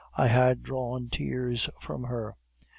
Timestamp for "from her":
1.79-2.35